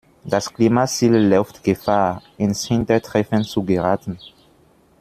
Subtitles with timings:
[0.23, 4.17] Das Klimaziel läuft Gefahr, ins Hintertreffen zu geraten.